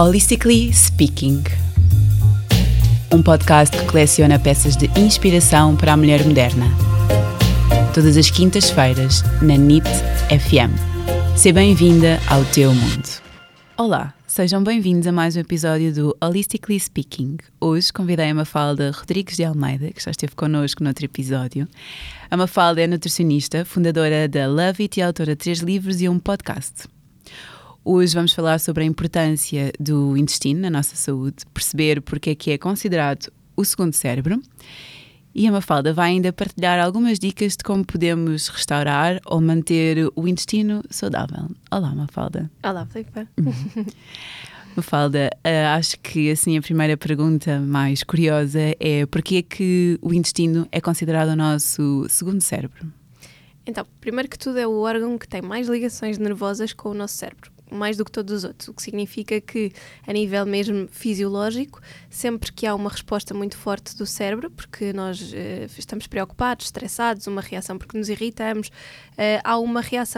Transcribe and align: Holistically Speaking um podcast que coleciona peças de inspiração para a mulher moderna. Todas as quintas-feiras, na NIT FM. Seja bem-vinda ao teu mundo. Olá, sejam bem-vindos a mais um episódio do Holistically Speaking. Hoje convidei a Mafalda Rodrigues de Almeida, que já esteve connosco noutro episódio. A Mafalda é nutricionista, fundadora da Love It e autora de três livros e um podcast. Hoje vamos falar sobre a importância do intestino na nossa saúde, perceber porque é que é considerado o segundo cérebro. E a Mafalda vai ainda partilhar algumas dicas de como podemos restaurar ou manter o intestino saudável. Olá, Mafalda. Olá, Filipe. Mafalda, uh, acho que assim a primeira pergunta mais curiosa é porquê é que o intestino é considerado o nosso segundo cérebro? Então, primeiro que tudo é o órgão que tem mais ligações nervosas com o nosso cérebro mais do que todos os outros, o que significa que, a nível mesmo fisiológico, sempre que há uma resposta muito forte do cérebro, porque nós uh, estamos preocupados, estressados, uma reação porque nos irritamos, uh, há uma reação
Holistically 0.00 0.72
Speaking 0.72 1.42
um 3.12 3.20
podcast 3.20 3.76
que 3.76 3.84
coleciona 3.84 4.38
peças 4.38 4.76
de 4.76 4.86
inspiração 4.96 5.74
para 5.74 5.94
a 5.94 5.96
mulher 5.96 6.24
moderna. 6.24 6.66
Todas 7.92 8.16
as 8.16 8.30
quintas-feiras, 8.30 9.24
na 9.42 9.56
NIT 9.56 9.88
FM. 10.28 10.70
Seja 11.36 11.52
bem-vinda 11.52 12.20
ao 12.28 12.44
teu 12.44 12.72
mundo. 12.72 13.08
Olá, 13.76 14.14
sejam 14.24 14.62
bem-vindos 14.62 15.08
a 15.08 15.10
mais 15.10 15.34
um 15.34 15.40
episódio 15.40 15.92
do 15.92 16.16
Holistically 16.22 16.78
Speaking. 16.78 17.38
Hoje 17.60 17.92
convidei 17.92 18.30
a 18.30 18.34
Mafalda 18.36 18.92
Rodrigues 18.92 19.34
de 19.34 19.42
Almeida, 19.42 19.90
que 19.90 20.04
já 20.04 20.12
esteve 20.12 20.36
connosco 20.36 20.84
noutro 20.84 21.06
episódio. 21.06 21.66
A 22.30 22.36
Mafalda 22.36 22.80
é 22.82 22.86
nutricionista, 22.86 23.64
fundadora 23.64 24.28
da 24.28 24.46
Love 24.46 24.84
It 24.84 25.00
e 25.00 25.02
autora 25.02 25.32
de 25.32 25.42
três 25.42 25.58
livros 25.58 26.00
e 26.00 26.08
um 26.08 26.20
podcast. 26.20 26.86
Hoje 27.90 28.14
vamos 28.14 28.34
falar 28.34 28.60
sobre 28.60 28.84
a 28.84 28.86
importância 28.86 29.72
do 29.80 30.14
intestino 30.14 30.60
na 30.60 30.68
nossa 30.68 30.94
saúde, 30.94 31.36
perceber 31.54 32.02
porque 32.02 32.28
é 32.28 32.34
que 32.34 32.50
é 32.50 32.58
considerado 32.58 33.32
o 33.56 33.64
segundo 33.64 33.94
cérebro. 33.94 34.42
E 35.34 35.46
a 35.46 35.52
Mafalda 35.52 35.94
vai 35.94 36.10
ainda 36.10 36.30
partilhar 36.30 36.78
algumas 36.84 37.18
dicas 37.18 37.56
de 37.56 37.64
como 37.64 37.82
podemos 37.86 38.48
restaurar 38.48 39.18
ou 39.24 39.40
manter 39.40 40.06
o 40.14 40.28
intestino 40.28 40.82
saudável. 40.90 41.48
Olá, 41.70 41.94
Mafalda. 41.94 42.50
Olá, 42.62 42.84
Filipe. 42.84 43.26
Mafalda, 44.76 45.30
uh, 45.36 45.74
acho 45.74 45.98
que 46.00 46.30
assim 46.30 46.58
a 46.58 46.60
primeira 46.60 46.94
pergunta 46.94 47.58
mais 47.58 48.02
curiosa 48.02 48.60
é 48.78 49.06
porquê 49.06 49.36
é 49.36 49.42
que 49.42 49.98
o 50.02 50.12
intestino 50.12 50.68
é 50.70 50.78
considerado 50.78 51.30
o 51.30 51.36
nosso 51.36 52.04
segundo 52.10 52.42
cérebro? 52.42 52.92
Então, 53.64 53.86
primeiro 53.98 54.28
que 54.28 54.38
tudo 54.38 54.58
é 54.58 54.66
o 54.66 54.78
órgão 54.80 55.16
que 55.16 55.26
tem 55.26 55.40
mais 55.40 55.68
ligações 55.68 56.18
nervosas 56.18 56.74
com 56.74 56.90
o 56.90 56.94
nosso 56.94 57.14
cérebro 57.14 57.56
mais 57.70 57.96
do 57.96 58.04
que 58.04 58.10
todos 58.10 58.32
os 58.32 58.44
outros, 58.44 58.68
o 58.68 58.74
que 58.74 58.82
significa 58.82 59.40
que, 59.40 59.72
a 60.06 60.12
nível 60.12 60.44
mesmo 60.46 60.88
fisiológico, 60.90 61.80
sempre 62.08 62.52
que 62.52 62.66
há 62.66 62.74
uma 62.74 62.90
resposta 62.90 63.34
muito 63.34 63.56
forte 63.56 63.96
do 63.96 64.06
cérebro, 64.06 64.50
porque 64.50 64.92
nós 64.92 65.20
uh, 65.20 65.34
estamos 65.78 66.06
preocupados, 66.06 66.66
estressados, 66.66 67.26
uma 67.26 67.40
reação 67.40 67.78
porque 67.78 67.96
nos 67.96 68.08
irritamos, 68.08 68.68
uh, 68.68 69.40
há 69.44 69.58
uma 69.58 69.80
reação 69.80 70.08